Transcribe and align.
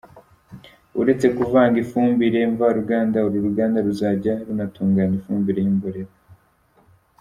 Uretse 1.01 1.27
kuvanga 1.37 1.75
ifumbire 1.83 2.39
mvaruganda, 2.51 3.17
uru 3.27 3.37
ruganda 3.45 3.77
ruzajya 3.87 4.33
runatunganya 4.47 5.15
ifumbire 5.19 5.59
y’imborera. 5.65 6.13